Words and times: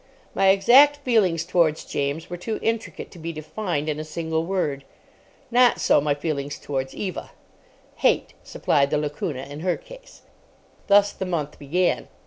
My 0.33 0.47
exact 0.47 0.97
feelings 1.05 1.45
towards 1.45 1.85
James 1.85 2.27
were 2.27 2.35
too 2.35 2.57
intricate 2.63 3.11
to 3.11 3.19
be 3.19 3.31
defined 3.31 3.87
in 3.87 3.99
a 3.99 4.03
single 4.03 4.43
word. 4.43 4.83
Not 5.51 5.79
so 5.79 6.01
my 6.01 6.15
feelings 6.15 6.57
towards 6.57 6.95
Eva. 6.95 7.29
"Hate" 7.97 8.33
supplied 8.43 8.89
the 8.89 8.97
lacuna 8.97 9.43
in 9.43 9.59
her 9.59 9.77
case. 9.77 10.23
Thus 10.87 11.11
the 11.11 11.27
month 11.27 11.59
began. 11.59 12.07